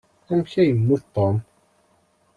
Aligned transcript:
Amek 0.29 0.53
ay 0.61 0.67
yemmut 0.69 1.03
Tom? 1.15 1.35